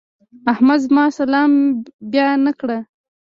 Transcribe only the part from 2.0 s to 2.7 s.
بيا نه کړ.